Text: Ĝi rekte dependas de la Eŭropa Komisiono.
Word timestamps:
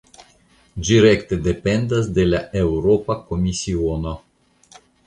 Ĝi 0.87 0.97
rekte 1.05 1.39
dependas 1.49 2.09
de 2.17 2.27
la 2.33 2.43
Eŭropa 2.65 3.21
Komisiono. 3.31 4.21